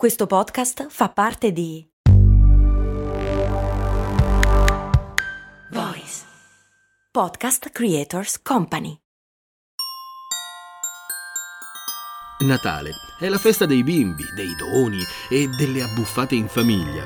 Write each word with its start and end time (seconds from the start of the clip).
Questo 0.00 0.26
podcast 0.26 0.86
fa 0.88 1.10
parte 1.10 1.52
di 1.52 1.86
Voice 5.72 6.24
Podcast 7.10 7.68
Creators 7.68 8.40
Company. 8.40 8.96
Natale 12.46 12.92
è 13.18 13.28
la 13.28 13.36
festa 13.36 13.66
dei 13.66 13.82
bimbi, 13.82 14.24
dei 14.34 14.54
doni 14.56 15.02
e 15.28 15.48
delle 15.48 15.82
abbuffate 15.82 16.34
in 16.34 16.48
famiglia. 16.48 17.04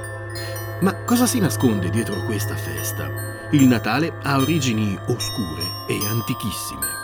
Ma 0.83 0.95
cosa 1.03 1.27
si 1.27 1.41
nasconde 1.41 1.91
dietro 1.91 2.25
questa 2.27 2.55
festa? 2.55 3.09
Il 3.51 3.67
Natale 3.67 4.21
ha 4.23 4.39
origini 4.39 4.97
oscure 5.09 5.65
e 5.89 5.99
antichissime. 6.07 7.04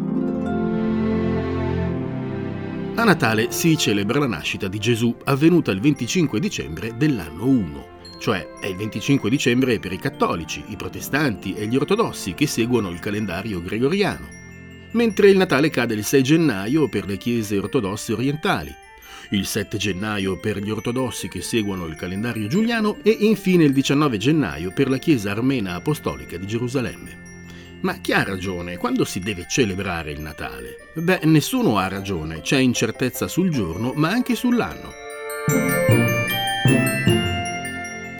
A 3.01 3.03
Natale 3.03 3.47
si 3.49 3.75
celebra 3.77 4.19
la 4.19 4.27
nascita 4.27 4.67
di 4.67 4.77
Gesù 4.77 5.17
avvenuta 5.23 5.71
il 5.71 5.79
25 5.79 6.39
dicembre 6.39 6.95
dell'anno 6.97 7.47
1, 7.47 7.87
cioè 8.19 8.47
è 8.59 8.67
il 8.67 8.75
25 8.75 9.27
dicembre 9.27 9.79
per 9.79 9.91
i 9.91 9.97
cattolici, 9.97 10.63
i 10.67 10.75
protestanti 10.75 11.55
e 11.55 11.65
gli 11.65 11.75
ortodossi 11.75 12.35
che 12.35 12.45
seguono 12.45 12.91
il 12.91 12.99
calendario 12.99 13.59
gregoriano, 13.59 14.27
mentre 14.91 15.31
il 15.31 15.37
Natale 15.37 15.71
cade 15.71 15.95
il 15.95 16.03
6 16.03 16.21
gennaio 16.21 16.89
per 16.89 17.07
le 17.07 17.17
chiese 17.17 17.57
ortodosse 17.57 18.13
orientali, 18.13 18.71
il 19.31 19.47
7 19.47 19.77
gennaio 19.77 20.39
per 20.39 20.59
gli 20.59 20.69
ortodossi 20.69 21.27
che 21.27 21.41
seguono 21.41 21.87
il 21.87 21.95
calendario 21.95 22.45
giuliano 22.45 22.99
e 23.01 23.17
infine 23.21 23.63
il 23.63 23.73
19 23.73 24.17
gennaio 24.17 24.71
per 24.75 24.91
la 24.91 24.97
Chiesa 24.97 25.31
armena 25.31 25.73
apostolica 25.73 26.37
di 26.37 26.45
Gerusalemme. 26.45 27.30
Ma 27.81 27.95
chi 27.95 28.13
ha 28.13 28.23
ragione 28.23 28.77
quando 28.77 29.05
si 29.05 29.19
deve 29.19 29.45
celebrare 29.49 30.11
il 30.11 30.21
Natale? 30.21 30.89
Beh, 30.93 31.21
nessuno 31.23 31.77
ha 31.77 31.87
ragione, 31.87 32.41
c'è 32.41 32.57
incertezza 32.57 33.27
sul 33.27 33.49
giorno, 33.49 33.93
ma 33.95 34.09
anche 34.09 34.35
sull'anno. 34.35 34.91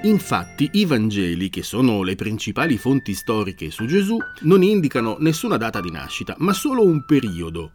Infatti 0.04 0.68
i 0.74 0.86
Vangeli, 0.86 1.50
che 1.50 1.62
sono 1.62 2.02
le 2.02 2.16
principali 2.16 2.78
fonti 2.78 3.14
storiche 3.14 3.70
su 3.70 3.86
Gesù, 3.86 4.18
non 4.42 4.64
indicano 4.64 5.18
nessuna 5.20 5.58
data 5.58 5.80
di 5.80 5.92
nascita, 5.92 6.34
ma 6.40 6.54
solo 6.54 6.84
un 6.84 7.06
periodo, 7.06 7.74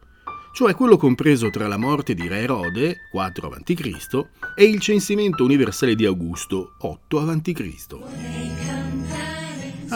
cioè 0.53 0.75
quello 0.75 0.97
compreso 0.97 1.51
tra 1.51 1.69
la 1.69 1.77
morte 1.77 2.15
di 2.15 2.27
Re 2.27 2.41
Erode, 2.41 2.97
4 3.13 3.49
a.C., 3.49 4.27
e 4.57 4.65
il 4.65 4.81
censimento 4.81 5.45
universale 5.45 5.95
di 5.95 6.05
Augusto, 6.05 6.75
8 6.79 7.21
a.C. 7.21 8.36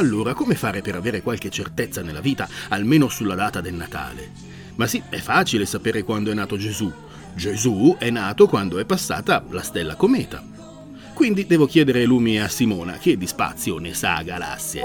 Allora, 0.01 0.33
come 0.33 0.55
fare 0.55 0.81
per 0.81 0.95
avere 0.95 1.21
qualche 1.21 1.51
certezza 1.51 2.01
nella 2.01 2.23
vita, 2.23 2.49
almeno 2.71 3.11
sulla 3.11 3.35
data 3.35 3.61
del 3.61 3.75
Natale? 3.75 4.31
Ma 4.77 4.87
sì, 4.87 5.03
è 5.11 5.19
facile 5.19 5.67
sapere 5.67 6.05
quando 6.05 6.31
è 6.31 6.35
nato 6.35 6.57
Gesù. 6.57 6.91
Gesù 7.35 7.95
è 7.99 8.09
nato 8.09 8.47
quando 8.47 8.79
è 8.79 8.87
passata 8.87 9.45
la 9.51 9.61
stella 9.61 9.97
cometa. 9.97 10.43
Quindi 11.13 11.45
devo 11.45 11.67
chiedere 11.67 12.07
lumi 12.07 12.41
a 12.41 12.49
Simona, 12.49 12.97
che 12.97 13.19
di 13.19 13.27
spazio 13.27 13.77
ne 13.77 13.93
sa 13.93 14.23
galassie. 14.23 14.85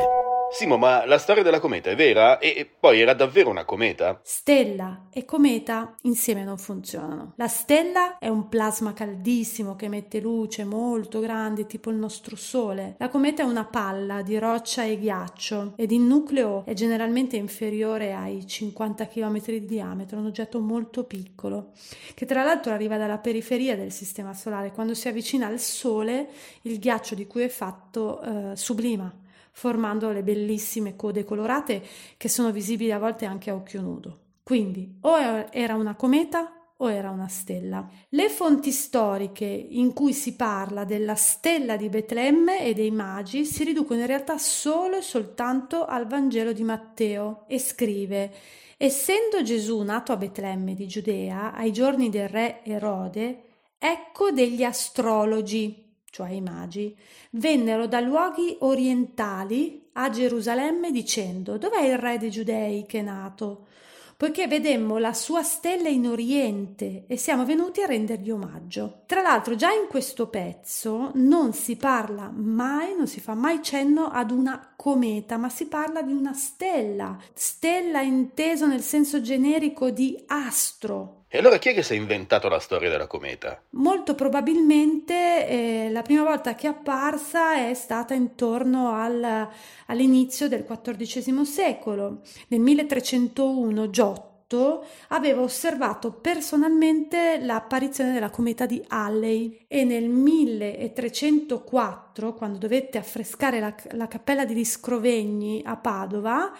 Simo, 0.56 0.78
ma 0.78 1.06
la 1.06 1.18
storia 1.18 1.44
della 1.44 1.60
cometa 1.60 1.90
è 1.90 1.98
vera? 1.98 2.40
E 2.40 2.66
poi 2.80 3.02
era 3.02 3.14
davvero 3.14 3.50
una 3.50 3.66
cometa? 3.66 4.22
Stella 4.24 5.08
e 5.12 5.26
cometa 5.26 5.98
insieme 6.04 6.46
non 6.46 6.58
funzionano. 6.58 7.34
La 7.36 7.50
stella 7.50 8.18
è 8.20 8.30
un 8.30 8.48
plasma 8.48 8.94
caldissimo 8.94 9.76
che 9.76 9.88
emette 9.88 10.22
luce 10.22 10.64
molto 10.64 11.20
grande, 11.20 11.68
tipo 11.68 11.90
il 11.90 11.98
nostro 11.98 12.38
Sole. 12.38 12.96
La 13.00 13.10
cometa 13.10 13.44
è 13.44 13.46
una 13.46 13.66
palla 13.66 14.22
di 14.22 14.40
roccia 14.40 14.86
e 14.86 14.98
ghiaccio 14.98 15.74
ed 15.76 15.92
il 15.92 16.00
nucleo 16.00 16.64
è 16.66 16.72
generalmente 16.72 17.36
inferiore 17.36 18.14
ai 18.14 18.48
50 18.48 19.08
km 19.08 19.44
di 19.48 19.66
diametro, 19.66 20.20
un 20.20 20.28
oggetto 20.28 20.62
molto 20.62 21.04
piccolo, 21.04 21.72
che 22.14 22.26
tra 22.26 22.44
l'altro 22.44 22.72
arriva 22.72 22.96
dalla 22.96 23.18
periferia 23.18 23.76
del 23.76 23.92
Sistema 23.92 24.34
Solare. 24.34 24.72
Quando 24.72 24.94
si 24.94 25.10
avvicina 25.10 25.48
al 25.48 25.60
Sole, 25.60 26.30
il 26.62 26.80
ghiaccio 26.80 27.14
di 27.14 27.28
cui 27.28 27.42
è 27.42 27.50
fatto 27.50 28.22
eh, 28.22 28.56
sublima 28.56 29.24
formando 29.56 30.12
le 30.12 30.22
bellissime 30.22 30.98
code 30.98 31.24
colorate 31.24 31.82
che 32.18 32.28
sono 32.28 32.52
visibili 32.52 32.92
a 32.92 33.00
volte 33.00 33.24
anche 33.26 33.50
a 33.50 33.56
occhio 33.56 33.82
nudo. 33.82 34.20
Quindi 34.44 34.98
o 35.02 35.18
era 35.50 35.76
una 35.76 35.96
cometa 35.96 36.74
o 36.78 36.92
era 36.92 37.10
una 37.10 37.30
stella. 37.30 37.88
Le 38.10 38.30
fonti 38.30 38.72
storiche 38.72 39.46
in 39.46 39.94
cui 39.94 40.12
si 40.12 40.36
parla 40.36 40.84
della 40.84 41.16
stella 41.16 41.78
di 41.78 41.88
Betlemme 41.88 42.66
e 42.66 42.74
dei 42.74 42.92
magi 42.92 43.46
si 43.46 43.64
riducono 43.64 44.02
in 44.02 44.08
realtà 44.08 44.38
solo 44.38 44.98
e 44.98 45.02
soltanto 45.02 45.86
al 45.86 46.06
Vangelo 46.06 46.52
di 46.52 46.64
Matteo 46.64 47.46
e 47.48 47.58
scrive 47.58 48.34
Essendo 48.76 49.42
Gesù 49.42 49.82
nato 49.84 50.12
a 50.12 50.18
Betlemme 50.18 50.74
di 50.74 50.86
Giudea 50.86 51.54
ai 51.54 51.72
giorni 51.72 52.10
del 52.10 52.28
re 52.28 52.60
Erode, 52.66 53.44
ecco 53.78 54.32
degli 54.32 54.64
astrologi 54.64 55.85
cioè 56.16 56.30
i 56.30 56.40
magi, 56.40 56.96
vennero 57.32 57.88
da 57.88 58.00
luoghi 58.00 58.56
orientali 58.62 59.90
a 59.94 60.10
Gerusalemme 60.10 60.90
dicendo 60.90 61.58
dov'è 61.58 61.82
il 61.82 61.98
re 61.98 62.18
dei 62.18 62.32
giudei 62.32 62.86
che 62.86 63.00
è 63.00 63.02
nato? 63.02 63.68
Poiché 64.16 64.48
vedemmo 64.48 64.98
la 64.98 65.14
sua 65.14 65.44
stella 65.44 65.90
in 65.90 66.08
oriente 66.08 67.04
e 67.08 67.18
siamo 67.18 67.44
venuti 67.44 67.82
a 67.82 67.86
rendergli 67.86 68.32
omaggio. 68.32 69.02
Tra 69.08 69.22
l'altro 69.22 69.56
già 69.56 69.74
in 69.74 69.88
questo 69.90 70.28
pezzo 70.28 71.12
non 71.16 71.52
si 71.52 71.76
parla 71.76 72.32
mai, 72.34 72.96
non 72.96 73.08
si 73.08 73.20
fa 73.20 73.34
mai 73.34 73.62
cenno 73.62 74.06
ad 74.06 74.32
una 74.32 74.72
cometa, 74.78 75.36
ma 75.36 75.50
si 75.50 75.66
parla 75.66 76.02
di 76.02 76.14
una 76.14 76.32
stella, 76.32 77.18
stella 77.34 78.00
inteso 78.00 78.66
nel 78.66 78.84
senso 78.84 79.20
generico 79.20 79.90
di 79.90 80.24
astro, 80.28 81.15
e 81.36 81.40
allora 81.40 81.58
chi 81.58 81.70
è 81.70 81.74
che 81.74 81.84
si 81.84 81.92
è 81.92 81.98
inventato 81.98 82.48
la 82.48 82.60
storia 82.60 82.90
della 82.90 83.08
cometa? 83.08 83.62
Molto 83.72 84.16
probabilmente 84.16 85.46
eh, 85.46 85.90
la 85.92 86.02
prima 86.02 86.24
volta 86.24 86.56
che 86.56 86.68
è 86.68 86.70
apparsa 86.70 87.68
è 87.68 87.74
stata 87.74 88.14
intorno 88.14 88.94
al, 88.94 89.50
all'inizio 89.88 90.48
del 90.48 90.64
XIV 90.64 91.42
secolo. 91.42 92.22
Nel 92.48 92.62
1301 92.62 93.90
Giotto 93.90 94.86
aveva 95.10 95.42
osservato 95.42 96.14
personalmente 96.14 97.38
l'apparizione 97.42 98.14
della 98.14 98.30
cometa 98.30 98.66
di 98.66 98.82
Halley 98.88 99.66
e 99.68 99.84
nel 99.84 100.08
1304, 100.08 102.34
quando 102.34 102.60
dovette 102.60 102.98
affrescare 102.98 103.60
la, 103.60 103.76
la 103.92 104.08
cappella 104.08 104.46
di 104.46 104.64
Scrovegni 104.64 105.62
a 105.66 105.76
Padova, 105.76 106.54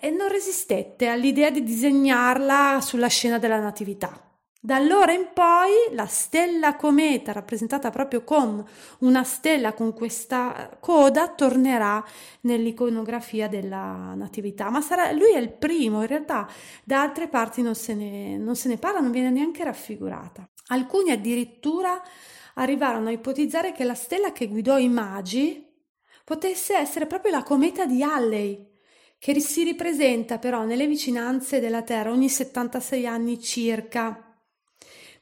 e 0.00 0.10
non 0.10 0.28
resistette 0.28 1.08
all'idea 1.08 1.50
di 1.50 1.62
disegnarla 1.62 2.80
sulla 2.80 3.08
scena 3.08 3.38
della 3.38 3.60
Natività. 3.60 4.24
Da 4.64 4.76
allora 4.76 5.12
in 5.12 5.28
poi 5.34 5.94
la 5.94 6.06
stella 6.06 6.74
cometa, 6.74 7.32
rappresentata 7.32 7.90
proprio 7.90 8.24
con 8.24 8.66
una 9.00 9.22
stella 9.22 9.74
con 9.74 9.92
questa 9.92 10.78
coda, 10.80 11.28
tornerà 11.28 12.02
nell'iconografia 12.40 13.46
della 13.46 14.14
Natività. 14.14 14.70
Ma 14.70 14.80
sarà, 14.80 15.12
lui 15.12 15.32
è 15.32 15.38
il 15.38 15.52
primo, 15.52 16.00
in 16.00 16.06
realtà 16.06 16.48
da 16.82 17.02
altre 17.02 17.28
parti 17.28 17.60
non 17.60 17.74
se, 17.74 17.92
ne, 17.92 18.38
non 18.38 18.56
se 18.56 18.68
ne 18.68 18.78
parla, 18.78 19.00
non 19.00 19.10
viene 19.10 19.28
neanche 19.28 19.64
raffigurata. 19.64 20.48
Alcuni 20.68 21.10
addirittura 21.10 22.00
arrivarono 22.54 23.08
a 23.08 23.12
ipotizzare 23.12 23.72
che 23.72 23.84
la 23.84 23.92
stella 23.92 24.32
che 24.32 24.48
guidò 24.48 24.78
i 24.78 24.88
magi 24.88 25.62
potesse 26.24 26.74
essere 26.74 27.06
proprio 27.06 27.32
la 27.32 27.42
cometa 27.42 27.84
di 27.84 28.02
Halley, 28.02 28.73
che 29.24 29.40
si 29.40 29.64
ripresenta 29.64 30.36
però 30.36 30.64
nelle 30.64 30.86
vicinanze 30.86 31.58
della 31.58 31.80
Terra 31.80 32.10
ogni 32.10 32.28
76 32.28 33.06
anni 33.06 33.40
circa. 33.40 34.36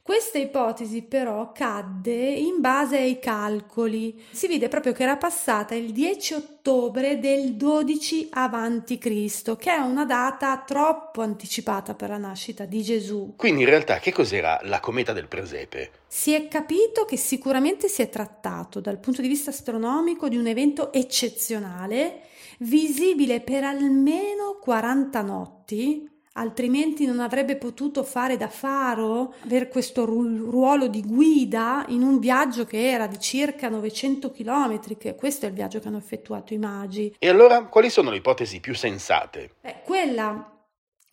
Questa 0.01 0.37
ipotesi 0.37 1.03
però 1.03 1.53
cadde 1.53 2.11
in 2.11 2.59
base 2.59 2.97
ai 2.97 3.17
calcoli. 3.19 4.21
Si 4.29 4.47
vide 4.47 4.67
proprio 4.67 4.91
che 4.91 5.03
era 5.03 5.15
passata 5.15 5.73
il 5.73 5.93
10 5.93 6.33
ottobre 6.33 7.17
del 7.19 7.53
12 7.55 8.27
avanti 8.31 8.97
Cristo, 8.97 9.55
che 9.55 9.73
è 9.73 9.77
una 9.77 10.03
data 10.03 10.61
troppo 10.67 11.21
anticipata 11.21 11.93
per 11.93 12.09
la 12.09 12.17
nascita 12.17 12.65
di 12.65 12.83
Gesù. 12.83 13.35
Quindi 13.37 13.61
in 13.61 13.69
realtà 13.69 13.99
che 13.99 14.11
cos'era 14.11 14.59
la 14.63 14.81
cometa 14.81 15.13
del 15.13 15.29
presepe? 15.29 15.91
Si 16.07 16.33
è 16.33 16.49
capito 16.49 17.05
che 17.05 17.15
sicuramente 17.15 17.87
si 17.87 18.01
è 18.01 18.09
trattato 18.09 18.81
dal 18.81 18.99
punto 18.99 19.21
di 19.21 19.29
vista 19.29 19.51
astronomico 19.51 20.27
di 20.27 20.35
un 20.35 20.47
evento 20.47 20.91
eccezionale 20.91 22.31
visibile 22.63 23.41
per 23.41 23.63
almeno 23.63 24.57
40 24.59 25.21
notti 25.21 26.11
altrimenti 26.33 27.05
non 27.05 27.19
avrebbe 27.19 27.57
potuto 27.57 28.03
fare 28.03 28.37
da 28.37 28.47
faro, 28.47 29.33
avere 29.43 29.67
questo 29.67 30.05
ruolo 30.05 30.87
di 30.87 31.01
guida 31.01 31.85
in 31.89 32.01
un 32.01 32.19
viaggio 32.19 32.65
che 32.65 32.89
era 32.89 33.07
di 33.07 33.19
circa 33.19 33.69
900 33.69 34.31
km, 34.31 34.79
che 34.97 35.15
questo 35.15 35.45
è 35.45 35.49
il 35.49 35.55
viaggio 35.55 35.79
che 35.79 35.87
hanno 35.87 35.97
effettuato 35.97 36.53
i 36.53 36.57
magi. 36.57 37.15
E 37.19 37.29
allora 37.29 37.65
quali 37.65 37.89
sono 37.89 38.09
le 38.09 38.17
ipotesi 38.17 38.59
più 38.59 38.73
sensate? 38.73 39.51
Beh, 39.61 39.81
quella 39.83 40.52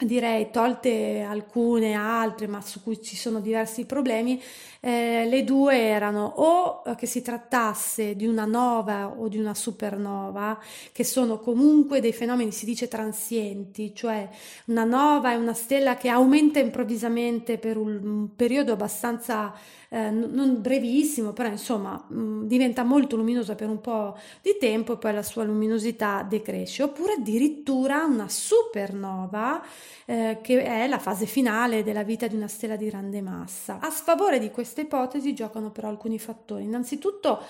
direi 0.00 0.50
tolte 0.50 1.20
alcune 1.20 1.94
altre, 1.94 2.47
ma 2.47 2.61
su 2.61 2.82
cui 2.82 3.02
ci 3.02 3.17
sono 3.17 3.41
diversi 3.41 3.85
problemi, 3.85 4.41
eh, 4.81 5.26
le 5.29 5.44
due 5.44 5.79
erano 5.79 6.25
o 6.37 6.82
che 6.97 7.06
si 7.06 7.23
trattasse 7.23 8.17
di 8.17 8.26
una 8.26 8.47
nova 8.47 9.08
o 9.08 9.29
di 9.29 9.38
una 9.38 9.55
supernova, 9.55 10.58
che 10.93 11.05
sono 11.05 11.38
comunque 11.38 12.00
dei 12.00 12.12
fenomeni, 12.12 12.52
si 12.52 12.64
dice 12.64 12.88
transienti, 12.88 13.94
cioè 13.94 14.29
una 14.67 14.85
nova 14.85 15.32
è 15.32 15.37
una 15.37 15.55
stella 15.55 15.97
che 15.97 16.08
aumenta 16.08 16.58
improvvisamente 16.58 17.58
per 17.58 17.76
un 17.76 18.29
periodo 18.35 18.73
abbastanza 18.73 19.55
eh, 19.93 20.11
non 20.11 20.61
brevissimo, 20.61 21.32
però 21.32 21.49
insomma 21.49 22.03
mh, 22.06 22.20
mm, 22.20 22.46
diventa 22.46 22.85
molto 22.85 23.17
luminosa 23.17 23.56
per 23.56 23.69
un 23.69 23.81
po' 23.81 24.17
di 24.41 24.56
tempo 24.58 24.93
e 24.93 24.96
poi 24.99 25.12
la 25.12 25.23
sua 25.23 25.43
luminosità 25.43 26.25
decresce, 26.29 26.85
oppure 26.85 27.14
addirittura 27.14 28.05
una 28.05 28.29
supernova 28.29 29.61
eh, 30.06 30.38
che 30.42 30.62
è 30.62 30.87
la 30.87 30.98
fase 30.98 31.26
finale 31.26 31.82
della 31.82 32.02
vita 32.02 32.26
di 32.26 32.37
una 32.37 32.48
stella 32.48 32.76
di 32.76 32.87
grande 32.87 33.20
massa. 33.20 33.78
A 33.81 33.90
sfavore 33.90 34.38
di 34.38 34.50
questa 34.50 34.81
ipotesi 34.81 35.34
giocano 35.34 35.70
però 35.70 35.88
alcuni 35.88 36.19
fattori. 36.19 36.64
Innanzitutto 36.64 37.42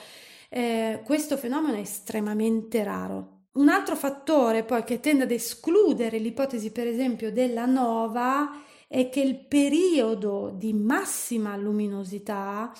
eh, 0.48 1.00
questo 1.04 1.36
fenomeno 1.36 1.76
è 1.76 1.80
estremamente 1.80 2.82
raro. 2.82 3.38
Un 3.52 3.68
altro 3.68 3.96
fattore 3.96 4.62
poi 4.62 4.84
che 4.84 5.00
tende 5.00 5.24
ad 5.24 5.30
escludere 5.30 6.18
l'ipotesi 6.18 6.70
per 6.70 6.86
esempio 6.86 7.32
della 7.32 7.66
nova 7.66 8.62
è 8.86 9.08
che 9.08 9.20
il 9.20 9.36
periodo 9.36 10.52
di 10.54 10.72
massima 10.72 11.56
luminosità 11.56 12.72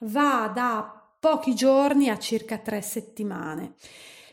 va 0.00 0.50
da 0.54 1.02
pochi 1.18 1.54
giorni 1.54 2.10
a 2.10 2.18
circa 2.18 2.58
tre 2.58 2.82
settimane. 2.82 3.74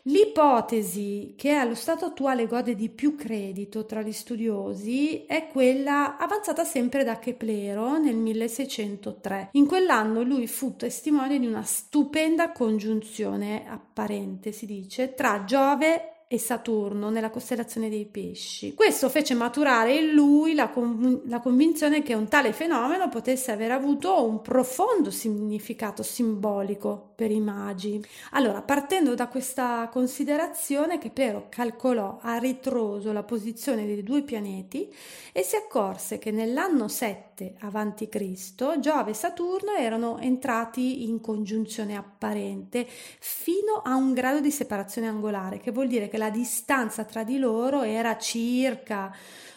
L'ipotesi 0.06 1.36
che 1.38 1.52
allo 1.52 1.76
stato 1.76 2.06
attuale 2.06 2.48
gode 2.48 2.74
di 2.74 2.90
più 2.90 3.16
credito 3.16 3.86
tra 3.86 4.02
gli 4.02 4.12
studiosi 4.12 5.26
è 5.26 5.48
quella 5.48 6.18
avanzata 6.18 6.64
sempre 6.64 7.04
da 7.04 7.20
Keplero 7.20 8.00
nel 8.00 8.16
1603. 8.16 9.50
In 9.54 9.68
quell'anno 9.68 10.24
lui 10.24 10.48
fu 10.48 10.76
testimone 10.76 11.38
di 11.38 11.46
una 11.46 11.64
stupenda 11.64 12.52
congiunzione 12.52 13.68
apparente, 13.68 14.52
si 14.52 14.66
dice, 14.66 15.14
tra 15.14 15.44
Giove 15.44 16.21
e 16.32 16.40
Saturno 16.40 17.10
nella 17.10 17.30
costellazione 17.30 17.90
dei 17.90 18.06
pesci. 18.06 18.74
Questo 18.74 19.10
fece 19.10 19.34
maturare 19.34 19.98
in 19.98 20.14
lui 20.14 20.54
la, 20.54 20.70
conv- 20.70 21.28
la, 21.28 21.42
convinzione 21.42 22.04
che 22.04 22.14
un 22.14 22.30
tale 22.30 22.54
fenomeno 22.54 23.10
potesse 23.10 23.52
aver 23.52 23.72
avuto 23.72 24.26
un 24.26 24.42
profondo 24.42 25.12
significato 25.12 26.04
simbolico 26.04 27.12
per 27.16 27.32
i 27.32 27.42
magi. 27.42 28.02
Allora, 28.32 28.62
partendo 28.62 29.14
da 29.14 29.28
questa 29.28 29.90
considerazione, 29.92 31.00
Keplero 31.00 31.48
calcolò 31.50 32.20
a 32.22 32.38
ritroso 32.38 33.12
la 33.12 33.24
posizione 33.24 33.86
dei 33.86 34.02
due 34.02 34.22
pianeti 34.22 34.90
e 35.34 35.44
si 35.44 35.58
accorse 35.58 36.18
che 36.18 36.32
nell'anno 36.32 36.88
7 36.88 37.31
a.C. 37.60 38.80
Giove 38.80 39.12
e 39.12 39.14
Saturno 39.14 39.74
erano 39.74 40.18
entrati 40.20 41.08
in 41.10 41.22
congiunzione 41.22 41.96
apparente 41.96 42.86
fino 42.88 43.82
a 43.84 43.96
un 43.96 44.14
grado 44.14 44.40
di 44.40 44.52
separazione 44.52 45.08
angolare, 45.08 45.60
che 45.60 45.72
vuol 45.72 45.88
dire 45.88 46.08
che 46.08 46.18
la 46.18 46.30
distanza 46.30 47.04
tra 47.04 47.24
di 47.24 47.38
loro 47.38 47.84
era 47.84 48.18
circa 48.18 49.14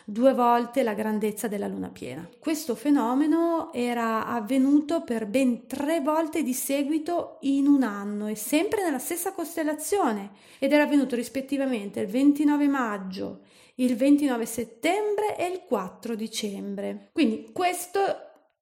due 0.06 0.34
volte 0.34 0.82
la 0.82 0.92
grandezza 0.92 1.48
della 1.48 1.66
luna 1.66 1.88
piena. 1.88 2.28
Questo 2.38 2.74
fenomeno 2.74 3.72
era 3.72 4.26
avvenuto 4.26 5.02
per 5.02 5.26
ben 5.26 5.66
tre 5.66 6.00
volte 6.00 6.42
di 6.42 6.52
seguito 6.52 7.38
in 7.40 7.66
un 7.66 7.82
anno 7.82 8.26
e 8.26 8.34
sempre 8.34 8.82
nella 8.82 8.98
stessa 8.98 9.32
costellazione 9.32 10.30
ed 10.58 10.72
era 10.72 10.82
avvenuto 10.82 11.16
rispettivamente 11.16 12.00
il 12.00 12.08
29 12.08 12.68
maggio, 12.68 13.40
il 13.76 13.96
29 13.96 14.46
settembre 14.46 15.36
e 15.36 15.46
il 15.46 15.62
4 15.66 16.14
dicembre. 16.14 17.10
Quindi 17.12 17.50
questo 17.52 18.00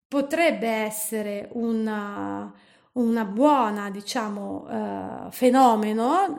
potrebbe 0.08 0.68
essere 0.68 1.48
una 1.52 2.52
una 2.94 3.24
buona, 3.24 3.90
diciamo, 3.90 4.66
eh, 4.68 5.30
fenomeno, 5.30 6.36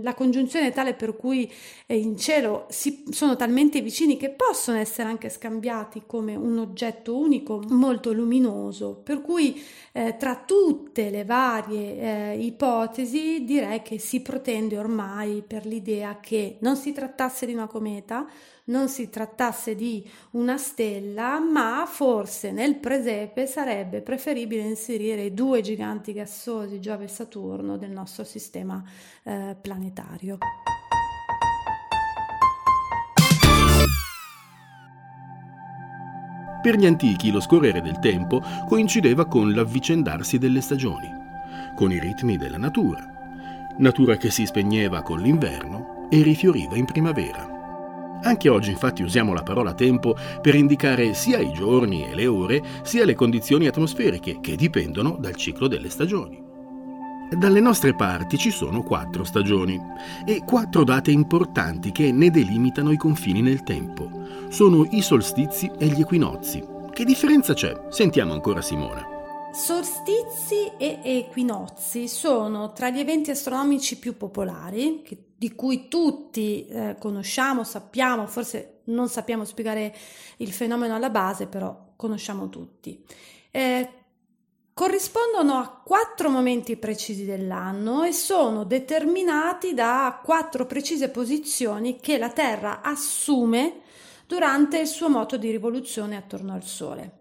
la 0.00 0.14
congiunzione 0.14 0.68
è 0.68 0.72
tale 0.72 0.94
per 0.94 1.16
cui 1.16 1.50
eh, 1.86 1.98
in 1.98 2.16
cielo 2.16 2.66
si, 2.68 3.02
sono 3.10 3.34
talmente 3.34 3.80
vicini 3.80 4.16
che 4.16 4.30
possono 4.30 4.78
essere 4.78 5.08
anche 5.08 5.28
scambiati 5.28 6.04
come 6.06 6.36
un 6.36 6.58
oggetto 6.58 7.16
unico 7.16 7.60
molto 7.70 8.12
luminoso, 8.12 9.00
per 9.02 9.20
cui 9.22 9.60
eh, 9.90 10.16
tra 10.16 10.36
tutte 10.46 11.10
le 11.10 11.24
varie 11.24 11.98
eh, 11.98 12.44
ipotesi 12.44 13.42
direi 13.44 13.82
che 13.82 13.98
si 13.98 14.20
protende 14.20 14.78
ormai 14.78 15.42
per 15.44 15.66
l'idea 15.66 16.18
che 16.20 16.58
non 16.60 16.76
si 16.76 16.92
trattasse 16.92 17.44
di 17.44 17.54
una 17.54 17.66
cometa, 17.66 18.24
non 18.66 18.88
si 18.88 19.08
trattasse 19.08 19.74
di 19.74 20.06
una 20.32 20.58
stella, 20.58 21.40
ma 21.40 21.86
forse 21.88 22.52
nel 22.52 22.76
presepe 22.76 23.46
sarebbe 23.46 24.02
preferibile 24.02 24.60
inserire 24.60 25.32
due 25.32 25.62
giganti 25.62 25.86
gassosi 26.12 26.80
Giove 26.80 27.04
e 27.04 27.08
Saturno 27.08 27.76
del 27.76 27.90
nostro 27.90 28.24
sistema 28.24 28.82
eh, 29.22 29.56
planetario. 29.60 30.38
Per 36.60 36.76
gli 36.76 36.86
antichi 36.86 37.30
lo 37.30 37.40
scorrere 37.40 37.80
del 37.80 37.98
tempo 37.98 38.42
coincideva 38.66 39.26
con 39.26 39.52
l'avvicendarsi 39.52 40.38
delle 40.38 40.60
stagioni, 40.60 41.08
con 41.74 41.92
i 41.92 41.98
ritmi 41.98 42.36
della 42.36 42.58
natura, 42.58 43.06
natura 43.78 44.16
che 44.16 44.30
si 44.30 44.44
spegneva 44.44 45.02
con 45.02 45.20
l'inverno 45.20 46.08
e 46.10 46.22
rifioriva 46.22 46.76
in 46.76 46.84
primavera. 46.84 47.57
Anche 48.22 48.48
oggi 48.48 48.70
infatti 48.70 49.02
usiamo 49.02 49.32
la 49.32 49.42
parola 49.42 49.74
tempo 49.74 50.16
per 50.40 50.54
indicare 50.54 51.14
sia 51.14 51.38
i 51.38 51.52
giorni 51.52 52.04
e 52.04 52.14
le 52.14 52.26
ore, 52.26 52.62
sia 52.82 53.04
le 53.04 53.14
condizioni 53.14 53.66
atmosferiche 53.66 54.38
che 54.40 54.56
dipendono 54.56 55.16
dal 55.18 55.36
ciclo 55.36 55.68
delle 55.68 55.88
stagioni. 55.88 56.46
Dalle 57.30 57.60
nostre 57.60 57.94
parti 57.94 58.38
ci 58.38 58.50
sono 58.50 58.82
quattro 58.82 59.22
stagioni 59.22 59.78
e 60.24 60.42
quattro 60.46 60.82
date 60.82 61.10
importanti 61.10 61.92
che 61.92 62.10
ne 62.10 62.30
delimitano 62.30 62.90
i 62.90 62.96
confini 62.96 63.42
nel 63.42 63.62
tempo. 63.64 64.10
Sono 64.48 64.88
i 64.92 65.02
solstizi 65.02 65.70
e 65.78 65.86
gli 65.88 66.00
equinozi. 66.00 66.64
Che 66.90 67.04
differenza 67.04 67.52
c'è? 67.52 67.86
Sentiamo 67.90 68.32
ancora 68.32 68.62
Simona. 68.62 69.06
Solstizi 69.52 70.72
e 70.78 71.00
equinozi 71.02 72.08
sono 72.08 72.72
tra 72.72 72.90
gli 72.90 72.98
eventi 72.98 73.30
astronomici 73.30 73.98
più 73.98 74.16
popolari, 74.16 75.02
che 75.04 75.27
di 75.38 75.54
cui 75.54 75.86
tutti 75.86 76.66
eh, 76.66 76.96
conosciamo, 76.98 77.62
sappiamo, 77.62 78.26
forse 78.26 78.80
non 78.86 79.08
sappiamo 79.08 79.44
spiegare 79.44 79.94
il 80.38 80.52
fenomeno 80.52 80.96
alla 80.96 81.10
base, 81.10 81.46
però 81.46 81.92
conosciamo 81.94 82.48
tutti. 82.48 83.00
Eh, 83.52 83.88
corrispondono 84.74 85.54
a 85.54 85.80
quattro 85.84 86.28
momenti 86.28 86.76
precisi 86.76 87.24
dell'anno 87.24 88.02
e 88.02 88.12
sono 88.12 88.64
determinati 88.64 89.74
da 89.74 90.20
quattro 90.24 90.66
precise 90.66 91.08
posizioni 91.08 92.00
che 92.00 92.18
la 92.18 92.30
Terra 92.30 92.80
assume 92.80 93.82
durante 94.26 94.80
il 94.80 94.88
suo 94.88 95.08
moto 95.08 95.36
di 95.36 95.52
rivoluzione 95.52 96.16
attorno 96.16 96.52
al 96.52 96.64
Sole. 96.64 97.12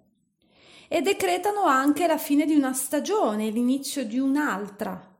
E 0.87 1.01
decretano 1.01 1.65
anche 1.65 2.07
la 2.07 2.17
fine 2.17 2.45
di 2.45 2.55
una 2.55 2.73
stagione, 2.73 3.51
l'inizio 3.51 4.03
di 4.03 4.17
un'altra, 4.17 5.16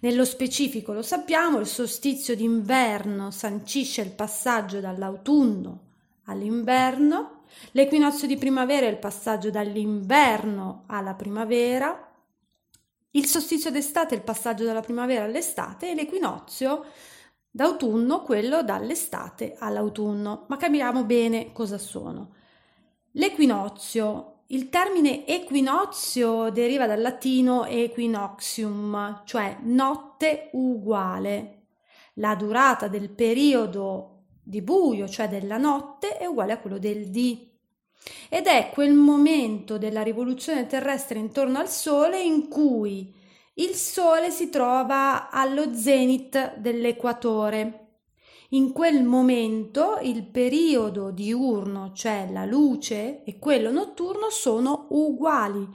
nello 0.00 0.24
specifico 0.24 0.92
lo 0.92 1.02
sappiamo, 1.02 1.58
il 1.58 1.66
solstizio 1.66 2.34
d'inverno 2.34 3.30
sancisce 3.30 4.00
il 4.00 4.12
passaggio 4.12 4.80
dall'autunno 4.80 5.88
all'inverno, 6.24 7.42
l'equinozio 7.72 8.26
di 8.26 8.36
primavera 8.36 8.86
è 8.86 8.90
il 8.90 8.98
passaggio 8.98 9.50
dall'inverno 9.50 10.84
alla 10.86 11.14
primavera, 11.14 12.10
il 13.12 13.26
solstizio 13.26 13.70
d'estate 13.70 14.14
è 14.14 14.18
il 14.18 14.24
passaggio 14.24 14.64
dalla 14.64 14.80
primavera 14.80 15.24
all'estate 15.24 15.90
e 15.90 15.94
l'equinozio 15.94 16.84
d'autunno 17.50 18.22
quello 18.22 18.62
dall'estate 18.62 19.56
all'autunno. 19.58 20.46
Ma 20.48 20.56
capiamo 20.56 21.04
bene 21.04 21.50
cosa 21.52 21.76
sono. 21.76 22.34
L'equinozio 23.12 24.39
il 24.52 24.68
termine 24.68 25.26
equinozio 25.26 26.50
deriva 26.50 26.86
dal 26.86 27.00
latino 27.00 27.66
equinoxium, 27.66 29.22
cioè 29.24 29.58
notte 29.62 30.50
uguale. 30.52 31.66
La 32.14 32.34
durata 32.34 32.88
del 32.88 33.10
periodo 33.10 34.24
di 34.42 34.60
buio, 34.60 35.06
cioè 35.06 35.28
della 35.28 35.56
notte, 35.56 36.16
è 36.16 36.26
uguale 36.26 36.52
a 36.52 36.58
quello 36.58 36.78
del 36.78 37.10
dì. 37.10 37.48
Ed 38.28 38.46
è 38.46 38.70
quel 38.72 38.92
momento 38.92 39.78
della 39.78 40.02
rivoluzione 40.02 40.66
terrestre 40.66 41.20
intorno 41.20 41.58
al 41.58 41.68
Sole 41.68 42.20
in 42.20 42.48
cui 42.48 43.14
il 43.54 43.74
Sole 43.74 44.30
si 44.30 44.50
trova 44.50 45.30
allo 45.30 45.74
zenit 45.74 46.56
dell'equatore. 46.56 47.79
In 48.52 48.72
quel 48.72 49.04
momento 49.04 49.98
il 50.02 50.24
periodo 50.26 51.12
diurno, 51.12 51.92
cioè 51.94 52.28
la 52.32 52.44
luce, 52.44 53.22
e 53.22 53.38
quello 53.38 53.70
notturno 53.70 54.28
sono 54.28 54.86
uguali 54.90 55.68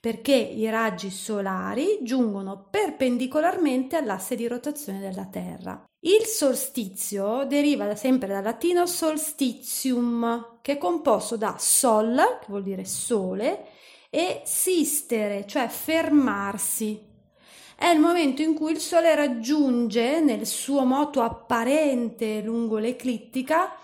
perché 0.00 0.34
i 0.34 0.68
raggi 0.70 1.10
solari 1.10 1.98
giungono 2.00 2.68
perpendicolarmente 2.70 3.96
all'asse 3.96 4.34
di 4.34 4.48
rotazione 4.48 4.98
della 4.98 5.26
Terra. 5.26 5.84
Il 6.00 6.24
solstizio 6.24 7.44
deriva 7.44 7.94
sempre 7.96 8.28
dal 8.28 8.42
latino 8.42 8.86
solstitium, 8.86 10.58
che 10.62 10.72
è 10.72 10.78
composto 10.78 11.36
da 11.36 11.56
sol, 11.58 12.16
che 12.40 12.46
vuol 12.48 12.62
dire 12.62 12.86
sole, 12.86 13.66
e 14.08 14.40
sistere, 14.44 15.46
cioè 15.46 15.68
fermarsi, 15.68 17.11
è 17.82 17.88
il 17.88 17.98
momento 17.98 18.42
in 18.42 18.54
cui 18.54 18.70
il 18.70 18.78
Sole 18.78 19.12
raggiunge 19.16 20.20
nel 20.20 20.46
suo 20.46 20.84
moto 20.84 21.20
apparente 21.20 22.40
lungo 22.40 22.78
l'eclittica 22.78 23.74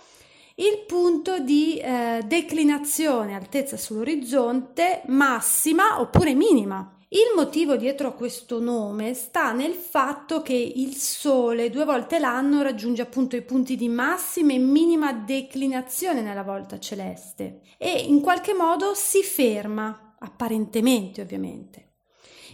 il 0.54 0.84
punto 0.86 1.40
di 1.40 1.78
eh, 1.78 2.22
declinazione, 2.24 3.34
altezza 3.34 3.76
sull'orizzonte 3.76 5.02
massima 5.06 6.00
oppure 6.00 6.34
minima. 6.34 6.96
Il 7.08 7.32
motivo 7.34 7.74
dietro 7.74 8.06
a 8.06 8.12
questo 8.12 8.60
nome 8.60 9.14
sta 9.14 9.50
nel 9.50 9.74
fatto 9.74 10.42
che 10.42 10.54
il 10.54 10.94
Sole 10.94 11.68
due 11.68 11.84
volte 11.84 12.20
l'anno 12.20 12.62
raggiunge 12.62 13.02
appunto 13.02 13.34
i 13.34 13.42
punti 13.42 13.74
di 13.74 13.88
massima 13.88 14.52
e 14.52 14.58
minima 14.58 15.12
declinazione 15.12 16.20
nella 16.20 16.44
volta 16.44 16.78
celeste 16.78 17.62
e 17.76 17.90
in 18.06 18.20
qualche 18.20 18.54
modo 18.54 18.94
si 18.94 19.24
ferma, 19.24 20.14
apparentemente 20.20 21.20
ovviamente. 21.20 21.87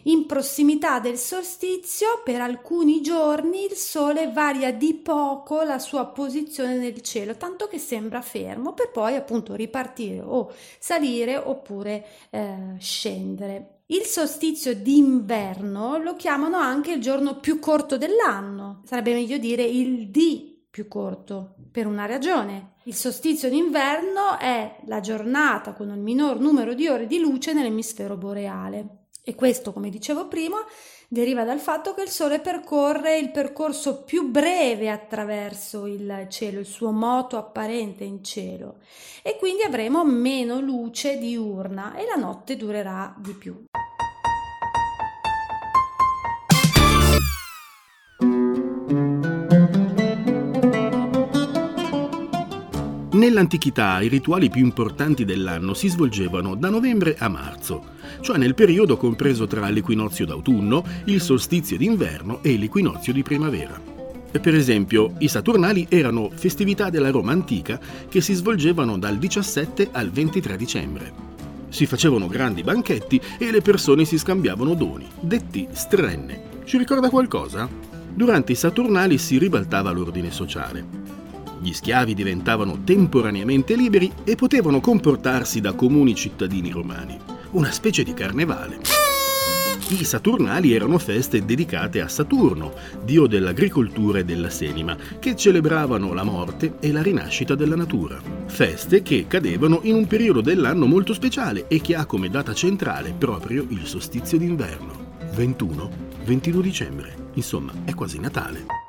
In 0.07 0.27
prossimità 0.27 1.01
del 1.01 1.17
solstizio, 1.17 2.21
per 2.23 2.43
alcuni 2.43 3.01
giorni, 3.01 3.65
il 3.65 3.75
Sole 3.75 4.31
varia 4.31 4.71
di 4.71 4.93
poco 4.93 5.63
la 5.63 5.79
sua 5.79 6.05
posizione 6.05 6.77
nel 6.77 7.01
cielo, 7.01 7.37
tanto 7.39 7.69
che 7.69 7.79
sembra 7.79 8.21
fermo, 8.21 8.75
per 8.75 8.91
poi 8.91 9.15
appunto 9.15 9.55
ripartire 9.55 10.21
o 10.21 10.53
salire 10.79 11.39
oppure 11.39 12.05
eh, 12.29 12.77
scendere. 12.79 13.79
Il 13.87 14.03
solstizio 14.03 14.75
d'inverno 14.75 15.97
lo 15.97 16.17
chiamano 16.17 16.59
anche 16.59 16.93
il 16.93 17.01
giorno 17.01 17.41
più 17.41 17.59
corto 17.59 17.97
dell'anno, 17.97 18.83
sarebbe 18.85 19.15
meglio 19.15 19.39
dire 19.39 19.63
il 19.63 20.11
D 20.11 20.67
più 20.69 20.87
corto, 20.87 21.55
per 21.71 21.87
una 21.87 22.05
ragione. 22.05 22.73
Il 22.85 22.95
solstizio 22.95 23.49
d'inverno 23.49 24.39
è 24.39 24.81
la 24.85 25.01
giornata 25.01 25.73
con 25.73 25.89
il 25.89 26.01
minor 26.01 26.41
numero 26.41 26.75
di 26.75 26.89
ore 26.89 27.07
di 27.07 27.21
luce 27.21 27.55
nell'emisfero 27.55 28.19
boreale. 28.19 29.04
E 29.27 29.35
questo, 29.35 29.73
come 29.73 29.89
dicevo 29.89 30.29
prima, 30.29 30.59
deriva 31.09 31.45
dal 31.45 31.59
fatto 31.59 31.95
che 31.95 32.03
il 32.03 32.11
Sole 32.11 32.41
percorre 32.41 33.17
il 33.17 33.31
percorso 33.31 34.03
più 34.03 34.29
breve 34.29 34.91
attraverso 34.91 35.87
il 35.87 36.27
cielo, 36.29 36.61
il 36.61 36.67
suo 36.67 36.91
moto 36.91 37.39
apparente 37.39 38.05
in 38.05 38.23
cielo, 38.23 38.81
e 39.23 39.37
quindi 39.39 39.63
avremo 39.63 40.05
meno 40.05 40.61
luce 40.61 41.17
diurna 41.17 41.95
e 41.97 42.05
la 42.05 42.21
notte 42.21 42.57
durerà 42.57 43.15
di 43.17 43.33
più. 43.33 43.65
Nell'antichità 53.15 54.01
i 54.01 54.09
rituali 54.09 54.51
più 54.51 54.65
importanti 54.65 55.25
dell'anno 55.25 55.73
si 55.73 55.87
svolgevano 55.87 56.57
da 56.57 56.69
novembre 56.69 57.15
a 57.17 57.29
marzo, 57.29 57.93
cioè 58.21 58.39
nel 58.39 58.55
periodo 58.55 58.97
compreso 58.97 59.47
tra 59.47 59.69
l'equinozio 59.69 60.27
d'autunno, 60.27 60.85
il 61.05 61.21
solstizio 61.21 61.77
d'inverno 61.77 62.43
e 62.43 62.59
l'equinozio 62.59 63.13
di 63.13 63.23
primavera. 63.23 63.81
Per 64.33 64.53
esempio, 64.53 65.15
i 65.19 65.29
Saturnali 65.29 65.87
erano 65.89 66.29
festività 66.35 66.91
della 66.91 67.13
Roma 67.13 67.31
antica 67.31 67.79
che 68.09 68.21
si 68.21 68.35
svolgevano 68.35 68.99
dal 68.99 69.17
17 69.17 69.91
al 69.93 70.11
23 70.11 70.57
dicembre. 70.57 71.13
Si 71.69 71.87
facevano 71.87 72.27
grandi 72.27 72.63
banchetti 72.63 73.21
e 73.39 73.53
le 73.53 73.61
persone 73.61 74.05
si 74.05 74.19
scambiavano 74.19 74.75
doni, 74.75 75.07
detti 75.21 75.69
strenne. 75.71 76.63
Ci 76.65 76.79
ricorda 76.79 77.11
qualcosa? 77.11 77.69
Durante 78.13 78.51
i 78.51 78.57
Saturnali 78.57 79.19
si 79.19 79.39
ribaltava 79.39 79.93
l'ordine 79.93 80.33
sociale. 80.33 81.24
Gli 81.65 81.73
schiavi 81.73 82.13
diventavano 82.13 82.83
temporaneamente 82.85 83.75
liberi 83.75 84.13
e 84.23 84.35
potevano 84.35 84.81
comportarsi 84.81 85.63
da 85.63 85.73
comuni 85.73 86.15
cittadini 86.15 86.71
romani, 86.71 87.19
una 87.53 87.71
specie 87.71 88.03
di 88.03 88.13
carnevale. 88.13 88.81
I 89.89 90.05
Saturnali 90.05 90.75
erano 90.75 90.99
feste 90.99 91.43
dedicate 91.43 92.03
a 92.03 92.09
Saturno, 92.09 92.75
dio 93.03 93.27
dell'agricoltura 93.27 94.19
e 94.19 94.25
della 94.27 94.51
senima, 94.51 94.95
che 95.19 95.35
celebravano 95.37 96.13
la 96.13 96.23
morte 96.23 96.75
e 96.81 96.93
la 96.93 97.01
rinascita 97.01 97.55
della 97.55 97.77
natura. 97.77 98.21
Feste 98.45 99.01
che 99.01 99.25
cadevano 99.27 99.81
in 99.85 99.95
un 99.95 100.07
periodo 100.07 100.43
dell'anno 100.43 100.85
molto 100.85 101.15
speciale 101.15 101.67
e 101.69 101.81
che 101.81 101.95
ha 101.95 102.05
come 102.05 102.29
data 102.29 102.53
centrale 102.53 103.15
proprio 103.17 103.65
il 103.71 103.87
solstizio 103.87 104.37
d'inverno, 104.37 105.17
21-22 105.35 106.61
dicembre. 106.61 107.17
Insomma, 107.33 107.73
è 107.87 107.95
quasi 107.95 108.21
Natale. 108.21 108.84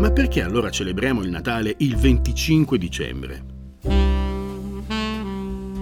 Ma 0.00 0.10
perché 0.12 0.42
allora 0.42 0.70
celebriamo 0.70 1.22
il 1.22 1.28
Natale 1.28 1.74
il 1.80 1.94
25 1.94 2.78
dicembre? 2.78 3.44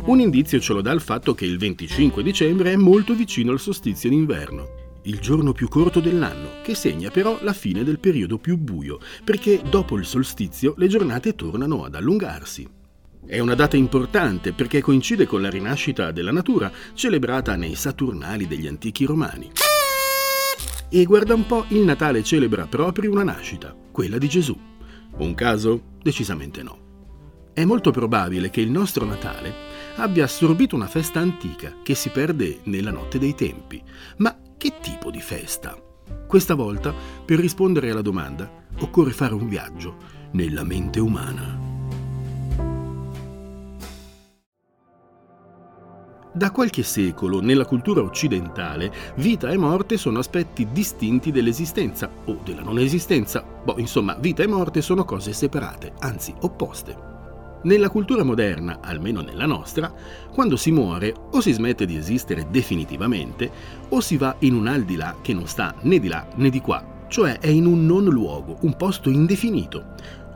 Un 0.06 0.18
indizio 0.18 0.58
ce 0.58 0.72
lo 0.72 0.80
dà 0.80 0.90
il 0.90 1.00
fatto 1.00 1.34
che 1.34 1.44
il 1.44 1.56
25 1.56 2.24
dicembre 2.24 2.72
è 2.72 2.76
molto 2.76 3.14
vicino 3.14 3.52
al 3.52 3.60
solstizio 3.60 4.10
d'inverno, 4.10 5.00
il 5.02 5.20
giorno 5.20 5.52
più 5.52 5.68
corto 5.68 6.00
dell'anno, 6.00 6.48
che 6.64 6.74
segna 6.74 7.10
però 7.10 7.38
la 7.42 7.52
fine 7.52 7.84
del 7.84 8.00
periodo 8.00 8.38
più 8.38 8.58
buio, 8.58 8.98
perché 9.22 9.62
dopo 9.70 9.96
il 9.96 10.04
solstizio 10.04 10.74
le 10.78 10.88
giornate 10.88 11.36
tornano 11.36 11.84
ad 11.84 11.94
allungarsi. 11.94 12.68
È 13.24 13.38
una 13.38 13.54
data 13.54 13.76
importante 13.76 14.52
perché 14.52 14.80
coincide 14.80 15.26
con 15.26 15.42
la 15.42 15.50
rinascita 15.50 16.10
della 16.10 16.32
natura 16.32 16.72
celebrata 16.92 17.54
nei 17.54 17.76
Saturnali 17.76 18.48
degli 18.48 18.66
antichi 18.66 19.04
romani. 19.04 19.48
E 20.90 21.04
guarda 21.04 21.34
un 21.34 21.46
po', 21.46 21.66
il 21.68 21.82
Natale 21.82 22.24
celebra 22.24 22.66
proprio 22.66 23.12
una 23.12 23.22
nascita, 23.22 23.76
quella 23.98 24.18
di 24.18 24.28
Gesù. 24.28 24.56
Un 25.16 25.34
caso? 25.34 25.82
Decisamente 26.00 26.62
no. 26.62 26.78
È 27.52 27.64
molto 27.64 27.90
probabile 27.90 28.48
che 28.48 28.60
il 28.60 28.70
nostro 28.70 29.04
Natale 29.04 29.52
abbia 29.96 30.22
assorbito 30.22 30.76
una 30.76 30.86
festa 30.86 31.18
antica 31.18 31.78
che 31.82 31.96
si 31.96 32.10
perde 32.10 32.60
nella 32.66 32.92
notte 32.92 33.18
dei 33.18 33.34
tempi. 33.34 33.82
Ma 34.18 34.38
che 34.56 34.74
tipo 34.80 35.10
di 35.10 35.20
festa? 35.20 35.76
Questa 36.28 36.54
volta, 36.54 36.94
per 37.24 37.40
rispondere 37.40 37.90
alla 37.90 38.00
domanda, 38.00 38.48
occorre 38.78 39.10
fare 39.10 39.34
un 39.34 39.48
viaggio 39.48 39.96
nella 40.30 40.62
mente 40.62 41.00
umana. 41.00 41.67
Da 46.38 46.52
qualche 46.52 46.84
secolo 46.84 47.40
nella 47.40 47.64
cultura 47.64 48.00
occidentale 48.00 48.92
vita 49.16 49.50
e 49.50 49.56
morte 49.56 49.96
sono 49.96 50.20
aspetti 50.20 50.68
distinti 50.70 51.32
dell'esistenza 51.32 52.08
o 52.26 52.38
della 52.44 52.62
non 52.62 52.78
esistenza. 52.78 53.42
Boh, 53.42 53.76
insomma, 53.78 54.14
vita 54.14 54.44
e 54.44 54.46
morte 54.46 54.80
sono 54.80 55.04
cose 55.04 55.32
separate, 55.32 55.94
anzi 55.98 56.32
opposte. 56.42 56.96
Nella 57.64 57.90
cultura 57.90 58.22
moderna, 58.22 58.78
almeno 58.80 59.20
nella 59.20 59.46
nostra, 59.46 59.92
quando 60.32 60.54
si 60.54 60.70
muore 60.70 61.12
o 61.32 61.40
si 61.40 61.50
smette 61.50 61.86
di 61.86 61.96
esistere 61.96 62.46
definitivamente 62.48 63.50
o 63.88 64.00
si 64.00 64.16
va 64.16 64.36
in 64.38 64.54
un 64.54 64.68
al 64.68 64.84
di 64.84 64.94
là 64.94 65.16
che 65.20 65.34
non 65.34 65.48
sta 65.48 65.74
né 65.80 65.98
di 65.98 66.06
là 66.06 66.24
né 66.36 66.50
di 66.50 66.60
qua, 66.60 67.06
cioè 67.08 67.40
è 67.40 67.48
in 67.48 67.66
un 67.66 67.84
non 67.84 68.04
luogo, 68.04 68.58
un 68.60 68.76
posto 68.76 69.10
indefinito, 69.10 69.86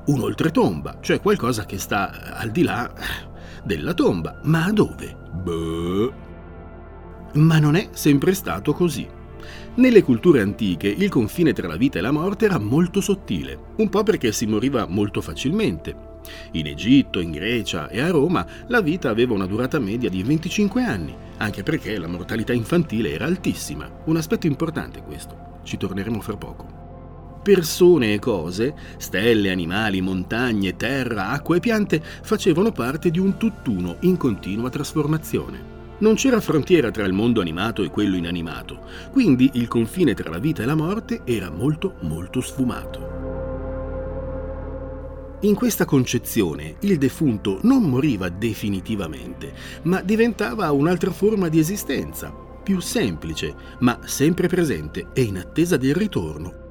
un 0.07 0.21
oltretomba, 0.21 0.97
cioè 1.01 1.21
qualcosa 1.21 1.65
che 1.65 1.79
sta 1.79 2.35
al 2.35 2.51
di 2.51 2.65
là 2.65 3.31
della 3.65 3.95
tomba. 3.95 4.41
Ma 4.45 4.71
dove? 4.73 5.17
Beh. 5.43 6.13
Ma 7.35 7.59
non 7.59 7.77
è 7.77 7.89
sempre 7.93 8.35
stato 8.35 8.73
così. 8.73 9.09
Nelle 9.75 10.03
culture 10.03 10.41
antiche 10.41 10.89
il 10.89 11.09
confine 11.09 11.53
tra 11.53 11.67
la 11.67 11.77
vita 11.77 11.99
e 11.99 12.03
la 12.03 12.11
morte 12.11 12.45
era 12.45 12.59
molto 12.59 13.01
sottile, 13.01 13.59
un 13.77 13.89
po' 13.89 14.03
perché 14.03 14.31
si 14.33 14.47
moriva 14.47 14.87
molto 14.87 15.21
facilmente. 15.21 16.11
In 16.53 16.67
Egitto, 16.67 17.21
in 17.21 17.31
Grecia 17.31 17.89
e 17.89 18.01
a 18.01 18.11
Roma 18.11 18.47
la 18.67 18.81
vita 18.81 19.09
aveva 19.09 19.33
una 19.33 19.47
durata 19.47 19.79
media 19.79 20.11
di 20.11 20.23
25 20.23 20.83
anni, 20.83 21.17
anche 21.39 21.63
perché 21.63 21.99
la 21.99 22.07
mortalità 22.07 22.53
infantile 22.53 23.13
era 23.13 23.25
altissima. 23.25 23.91
Un 24.05 24.17
aspetto 24.17 24.47
importante 24.47 25.03
questo, 25.03 25.61
ci 25.65 25.77
torneremo 25.77 26.21
fra 26.21 26.37
poco. 26.37 26.82
Persone 27.43 28.15
e 28.15 28.19
cose, 28.21 28.73
stelle, 28.99 29.51
animali, 29.51 30.01
montagne, 30.01 30.77
terra, 30.77 31.31
acqua 31.31 31.57
e 31.57 31.61
piante 31.61 32.01
facevano 32.23 32.71
parte 32.71 33.11
di 33.11 33.19
un 33.19 33.37
tutt'uno 33.37 33.97
in 34.03 34.17
continua 34.17 34.71
trasformazione. 34.71 35.71
Non 35.99 36.15
c'era 36.15 36.41
frontiera 36.41 36.93
tra 36.93 37.05
il 37.05 37.13
mondo 37.13 37.41
animato 37.41 37.83
e 37.83 37.91
quello 37.91 38.15
inanimato, 38.15 38.83
quindi 39.11 39.51
il 39.55 39.67
confine 39.67 40.15
tra 40.15 40.31
la 40.31 40.39
vita 40.39 40.63
e 40.63 40.67
la 40.67 40.77
morte 40.77 41.23
era 41.25 41.51
molto 41.51 41.95
molto 42.03 42.41
sfumato. 42.41 43.23
In 45.41 45.57
questa 45.57 45.85
concezione 45.85 46.77
il 46.83 46.97
defunto 46.97 47.59
non 47.63 47.83
moriva 47.83 48.29
definitivamente, 48.29 49.53
ma 49.83 50.01
diventava 50.01 50.71
un'altra 50.71 51.11
forma 51.11 51.49
di 51.49 51.59
esistenza, 51.59 52.33
più 52.63 52.79
semplice, 52.79 53.53
ma 53.81 53.99
sempre 54.05 54.47
presente 54.47 55.09
e 55.13 55.23
in 55.23 55.39
attesa 55.39 55.77
del 55.77 55.97
ritorno. 55.97 56.62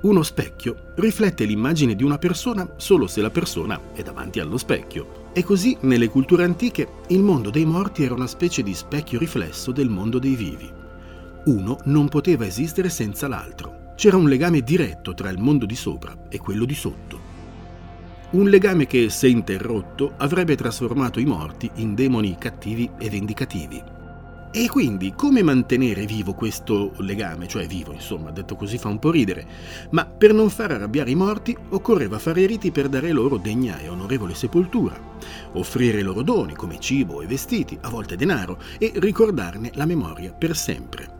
Uno 0.00 0.22
specchio 0.22 0.92
riflette 0.94 1.44
l'immagine 1.44 1.96
di 1.96 2.04
una 2.04 2.18
persona 2.18 2.74
solo 2.76 3.08
se 3.08 3.20
la 3.20 3.30
persona 3.30 3.80
è 3.92 4.02
davanti 4.02 4.38
allo 4.38 4.56
specchio. 4.56 5.30
E 5.32 5.42
così, 5.42 5.76
nelle 5.80 6.08
culture 6.08 6.44
antiche, 6.44 6.88
il 7.08 7.20
mondo 7.20 7.50
dei 7.50 7.64
morti 7.64 8.04
era 8.04 8.14
una 8.14 8.28
specie 8.28 8.62
di 8.62 8.74
specchio 8.74 9.18
riflesso 9.18 9.72
del 9.72 9.88
mondo 9.88 10.20
dei 10.20 10.36
vivi. 10.36 10.70
Uno 11.46 11.80
non 11.86 12.08
poteva 12.08 12.46
esistere 12.46 12.90
senza 12.90 13.26
l'altro. 13.26 13.94
C'era 13.96 14.16
un 14.16 14.28
legame 14.28 14.60
diretto 14.60 15.14
tra 15.14 15.30
il 15.30 15.38
mondo 15.38 15.66
di 15.66 15.74
sopra 15.74 16.16
e 16.28 16.38
quello 16.38 16.64
di 16.64 16.74
sotto. 16.74 17.18
Un 18.30 18.48
legame 18.48 18.86
che, 18.86 19.10
se 19.10 19.26
interrotto, 19.26 20.12
avrebbe 20.18 20.54
trasformato 20.54 21.18
i 21.18 21.24
morti 21.24 21.68
in 21.76 21.96
demoni 21.96 22.36
cattivi 22.38 22.88
e 22.98 23.10
vendicativi. 23.10 23.82
E 24.50 24.66
quindi 24.68 25.12
come 25.14 25.42
mantenere 25.42 26.06
vivo 26.06 26.32
questo 26.32 26.92
legame, 26.98 27.46
cioè 27.46 27.66
vivo, 27.66 27.92
insomma, 27.92 28.30
detto 28.30 28.56
così 28.56 28.78
fa 28.78 28.88
un 28.88 28.98
po' 28.98 29.10
ridere, 29.10 29.46
ma 29.90 30.06
per 30.06 30.32
non 30.32 30.48
far 30.48 30.72
arrabbiare 30.72 31.10
i 31.10 31.14
morti 31.14 31.54
occorreva 31.68 32.18
fare 32.18 32.46
riti 32.46 32.70
per 32.70 32.88
dare 32.88 33.12
loro 33.12 33.36
degna 33.36 33.78
e 33.78 33.88
onorevole 33.88 34.34
sepoltura, 34.34 34.98
offrire 35.52 36.00
loro 36.02 36.22
doni 36.22 36.54
come 36.54 36.80
cibo 36.80 37.20
e 37.20 37.26
vestiti, 37.26 37.76
a 37.82 37.90
volte 37.90 38.16
denaro, 38.16 38.58
e 38.78 38.92
ricordarne 38.94 39.70
la 39.74 39.84
memoria 39.84 40.32
per 40.32 40.56
sempre. 40.56 41.16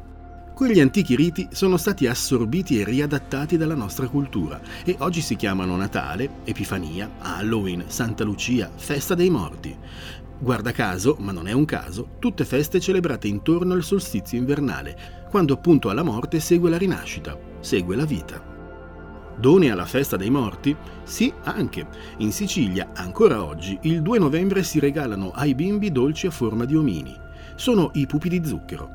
Quegli 0.55 0.81
antichi 0.81 1.15
riti 1.15 1.49
sono 1.53 1.77
stati 1.77 2.09
assorbiti 2.09 2.81
e 2.81 2.85
riadattati 2.85 3.57
dalla 3.57 3.77
nostra 3.77 4.09
cultura 4.09 4.61
e 4.85 4.97
oggi 4.99 5.21
si 5.21 5.37
chiamano 5.37 5.77
Natale, 5.77 6.29
Epifania, 6.43 7.09
Halloween, 7.21 7.85
Santa 7.87 8.25
Lucia, 8.25 8.69
Festa 8.75 9.15
dei 9.15 9.31
Morti. 9.31 9.77
Guarda 10.41 10.71
caso, 10.71 11.17
ma 11.19 11.33
non 11.33 11.49
è 11.49 11.53
un 11.53 11.65
caso, 11.65 12.11
tutte 12.21 12.45
feste 12.45 12.79
celebrate 12.79 13.27
intorno 13.27 13.75
al 13.75 13.83
solstizio 13.83 14.39
invernale, 14.39 15.27
quando 15.31 15.55
appunto 15.55 15.91
alla 15.91 16.05
morte 16.05 16.39
segue 16.39 16.71
la 16.71 16.79
rinascita, 16.79 17.37
segue 17.59 17.97
la 17.97 18.05
vita. 18.05 18.41
Doni 19.37 19.69
alla 19.69 19.85
festa 19.85 20.17
dei 20.17 20.31
morti? 20.31 20.77
Sì, 21.03 21.33
anche. 21.43 21.87
In 22.19 22.31
Sicilia, 22.31 22.91
ancora 22.95 23.43
oggi, 23.43 23.79
il 23.83 24.01
2 24.01 24.19
novembre 24.21 24.63
si 24.63 24.79
regalano 24.79 25.33
ai 25.33 25.57
bimbi 25.57 25.91
dolci 25.91 26.29
a 26.29 26.31
forma 26.31 26.65
di 26.65 26.77
omini. 26.77 27.15
Sono 27.57 27.91
i 27.95 28.07
pupi 28.07 28.29
di 28.29 28.45
zucchero. 28.45 28.91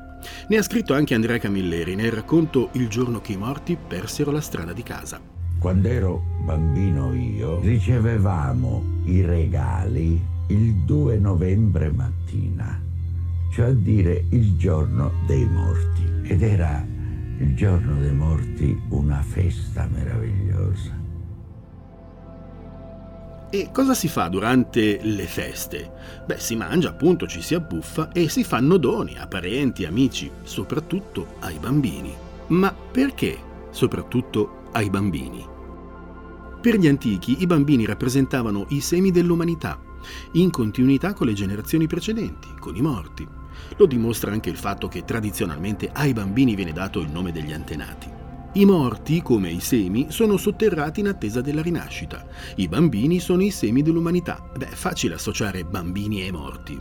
Ne 0.48 0.56
ha 0.56 0.62
scritto 0.62 0.94
anche 0.94 1.14
Andrea 1.14 1.38
Camilleri 1.38 1.94
nel 1.94 2.12
racconto 2.12 2.70
Il 2.72 2.88
giorno 2.88 3.20
che 3.20 3.32
i 3.32 3.36
morti 3.36 3.76
persero 3.76 4.30
la 4.30 4.40
strada 4.40 4.72
di 4.72 4.82
casa. 4.82 5.20
Quando 5.58 5.88
ero 5.88 6.22
bambino 6.44 7.14
io 7.14 7.60
ricevevamo 7.60 9.02
i 9.04 9.20
regali 9.22 10.32
il 10.48 10.74
2 10.74 11.18
novembre 11.18 11.90
mattina, 11.90 12.80
cioè 13.50 13.66
a 13.66 13.72
dire 13.72 14.24
il 14.30 14.56
giorno 14.56 15.12
dei 15.26 15.44
morti. 15.46 16.02
Ed 16.22 16.42
era 16.42 16.84
il 17.38 17.54
giorno 17.56 17.98
dei 18.00 18.12
morti 18.12 18.78
una 18.90 19.22
festa 19.22 19.88
meravigliosa. 19.90 21.02
E 23.50 23.70
cosa 23.72 23.94
si 23.94 24.08
fa 24.08 24.28
durante 24.28 24.98
le 25.02 25.26
feste? 25.26 25.92
Beh, 26.26 26.40
si 26.40 26.56
mangia 26.56 26.88
appunto, 26.88 27.26
ci 27.26 27.40
si 27.40 27.54
abbuffa 27.54 28.10
e 28.10 28.28
si 28.28 28.42
fanno 28.42 28.78
doni 28.78 29.16
a 29.16 29.28
parenti, 29.28 29.84
amici, 29.84 30.30
soprattutto 30.42 31.34
ai 31.40 31.58
bambini. 31.58 32.12
Ma 32.48 32.74
perché 32.74 33.38
soprattutto 33.70 34.64
ai 34.72 34.90
bambini? 34.90 35.46
Per 36.60 36.76
gli 36.78 36.88
antichi 36.88 37.42
i 37.42 37.46
bambini 37.46 37.84
rappresentavano 37.84 38.66
i 38.70 38.80
semi 38.80 39.10
dell'umanità, 39.10 39.78
in 40.32 40.50
continuità 40.50 41.12
con 41.12 41.26
le 41.26 41.32
generazioni 41.32 41.86
precedenti, 41.86 42.48
con 42.58 42.76
i 42.76 42.80
morti. 42.80 43.26
Lo 43.76 43.86
dimostra 43.86 44.32
anche 44.32 44.50
il 44.50 44.56
fatto 44.56 44.88
che 44.88 45.04
tradizionalmente 45.04 45.90
ai 45.92 46.12
bambini 46.12 46.54
viene 46.54 46.72
dato 46.72 47.00
il 47.00 47.10
nome 47.10 47.32
degli 47.32 47.52
antenati. 47.52 48.22
I 48.56 48.64
morti, 48.64 49.20
come 49.20 49.50
i 49.50 49.60
semi, 49.60 50.06
sono 50.10 50.36
sotterrati 50.36 51.00
in 51.00 51.08
attesa 51.08 51.40
della 51.40 51.60
rinascita. 51.60 52.24
I 52.56 52.68
bambini 52.68 53.18
sono 53.18 53.42
i 53.42 53.50
semi 53.50 53.82
dell'umanità. 53.82 54.40
Beh, 54.56 54.66
facile 54.66 55.14
associare 55.14 55.64
bambini 55.64 56.24
e 56.24 56.30
morti. 56.30 56.80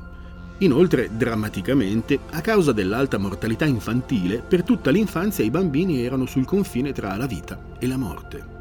Inoltre, 0.59 1.09
drammaticamente, 1.17 2.19
a 2.29 2.41
causa 2.41 2.73
dell'alta 2.73 3.17
mortalità 3.17 3.65
infantile, 3.65 4.43
per 4.47 4.63
tutta 4.63 4.91
l'infanzia 4.91 5.43
i 5.43 5.49
bambini 5.49 6.03
erano 6.03 6.27
sul 6.27 6.45
confine 6.45 6.91
tra 6.91 7.15
la 7.17 7.25
vita 7.25 7.59
e 7.79 7.87
la 7.87 7.97
morte. 7.97 8.51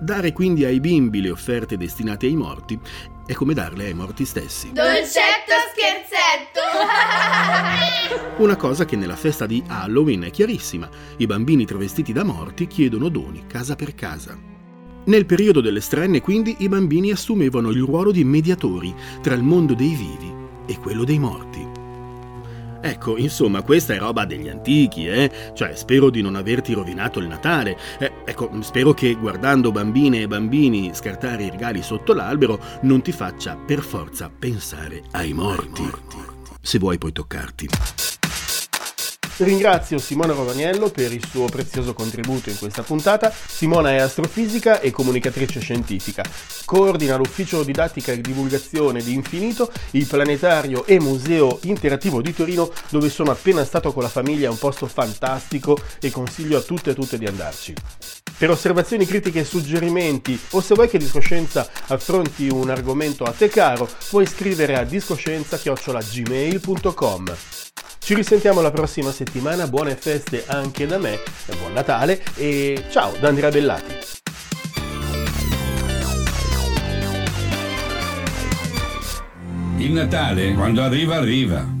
Dare 0.00 0.32
quindi 0.32 0.64
ai 0.64 0.80
bimbi 0.80 1.20
le 1.20 1.30
offerte 1.30 1.76
destinate 1.76 2.26
ai 2.26 2.36
morti 2.36 2.78
è 3.28 3.34
come 3.34 3.52
darle 3.52 3.84
ai 3.84 3.92
morti 3.92 4.24
stessi. 4.24 4.72
Dolcetto 4.72 5.52
scherzetto! 5.74 6.62
Una 8.42 8.56
cosa 8.56 8.86
che 8.86 8.96
nella 8.96 9.16
festa 9.16 9.44
di 9.44 9.62
Halloween 9.66 10.22
è 10.22 10.30
chiarissima. 10.30 10.88
I 11.18 11.26
bambini 11.26 11.66
travestiti 11.66 12.14
da 12.14 12.24
morti 12.24 12.66
chiedono 12.66 13.10
doni 13.10 13.44
casa 13.46 13.76
per 13.76 13.94
casa. 13.94 14.34
Nel 15.04 15.26
periodo 15.26 15.60
delle 15.60 15.82
strenne, 15.82 16.22
quindi, 16.22 16.56
i 16.60 16.68
bambini 16.68 17.10
assumevano 17.10 17.68
il 17.68 17.82
ruolo 17.82 18.12
di 18.12 18.24
mediatori 18.24 18.94
tra 19.20 19.34
il 19.34 19.42
mondo 19.42 19.74
dei 19.74 19.94
vivi 19.94 20.34
e 20.64 20.78
quello 20.78 21.04
dei 21.04 21.18
morti. 21.18 21.67
Ecco, 22.80 23.16
insomma, 23.16 23.62
questa 23.62 23.94
è 23.94 23.98
roba 23.98 24.24
degli 24.24 24.48
antichi, 24.48 25.06
eh? 25.08 25.30
Cioè, 25.54 25.74
spero 25.74 26.10
di 26.10 26.22
non 26.22 26.36
averti 26.36 26.72
rovinato 26.72 27.18
il 27.18 27.26
Natale. 27.26 27.76
Eh, 27.98 28.12
ecco, 28.24 28.50
spero 28.62 28.92
che 28.94 29.14
guardando 29.14 29.72
bambine 29.72 30.22
e 30.22 30.28
bambini 30.28 30.90
scartare 30.94 31.44
i 31.44 31.50
regali 31.50 31.82
sotto 31.82 32.14
l'albero 32.14 32.60
non 32.82 33.02
ti 33.02 33.12
faccia 33.12 33.56
per 33.56 33.80
forza 33.80 34.30
pensare 34.36 35.02
ai 35.12 35.32
morti. 35.32 35.88
Se 36.60 36.78
vuoi 36.78 36.98
puoi 36.98 37.12
toccarti. 37.12 37.68
Ringrazio 39.38 39.98
Simona 39.98 40.32
Romagnello 40.32 40.90
per 40.90 41.12
il 41.12 41.24
suo 41.24 41.44
prezioso 41.44 41.94
contributo 41.94 42.50
in 42.50 42.58
questa 42.58 42.82
puntata. 42.82 43.32
Simona 43.32 43.92
è 43.92 43.98
astrofisica 43.98 44.80
e 44.80 44.90
comunicatrice 44.90 45.60
scientifica. 45.60 46.24
Coordina 46.64 47.14
l'ufficio 47.14 47.62
didattica 47.62 48.10
e 48.10 48.20
divulgazione 48.20 49.00
di 49.00 49.14
Infinito, 49.14 49.70
il 49.92 50.06
planetario 50.06 50.84
e 50.86 50.98
museo 50.98 51.60
interattivo 51.62 52.20
di 52.20 52.34
Torino, 52.34 52.72
dove 52.88 53.08
sono 53.10 53.30
appena 53.30 53.64
stato 53.64 53.92
con 53.92 54.02
la 54.02 54.08
famiglia, 54.08 54.50
un 54.50 54.58
posto 54.58 54.88
fantastico 54.88 55.78
e 56.00 56.10
consiglio 56.10 56.58
a 56.58 56.62
tutte 56.62 56.90
e 56.90 56.94
tutte 56.94 57.16
di 57.16 57.26
andarci. 57.26 57.74
Per 58.36 58.50
osservazioni, 58.50 59.06
critiche 59.06 59.38
e 59.40 59.44
suggerimenti, 59.44 60.36
o 60.50 60.60
se 60.60 60.74
vuoi 60.74 60.88
che 60.88 60.98
Discoscienza 60.98 61.70
affronti 61.86 62.48
un 62.48 62.70
argomento 62.70 63.22
a 63.22 63.30
te 63.30 63.46
caro, 63.48 63.88
puoi 64.10 64.26
scrivere 64.26 64.76
a 64.76 64.82
discoscienza.gmail.com. 64.82 67.67
Ci 67.98 68.14
risentiamo 68.14 68.60
la 68.60 68.70
prossima 68.70 69.12
settimana, 69.12 69.66
buone 69.66 69.94
feste 69.94 70.44
anche 70.46 70.86
da 70.86 70.98
me, 70.98 71.20
buon 71.58 71.72
Natale 71.74 72.22
e 72.36 72.84
ciao 72.90 73.12
da 73.20 73.28
Andrea 73.28 73.50
Bellati. 73.50 73.96
Il 79.78 79.92
Natale, 79.92 80.54
quando 80.54 80.82
arriva, 80.82 81.16
arriva. 81.16 81.77